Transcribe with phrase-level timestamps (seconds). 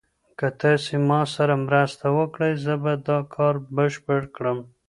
[0.39, 4.59] که تاسي ما سره مرسته وکړئ زه به دا کار بشپړ کړم.